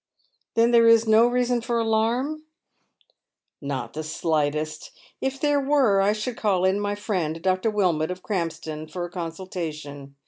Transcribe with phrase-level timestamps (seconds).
[0.55, 2.45] "Then there is no reasoii for alarm?""
[3.61, 4.89] Not the slightest.
[5.21, 7.69] If there were I should call in my friend, Dr.
[7.69, 10.15] Wilmot, of Krampston, for a consultation.